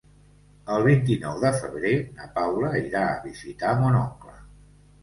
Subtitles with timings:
[0.75, 4.39] El vint-i-nou de febrer na Paula irà a visitar mon oncle.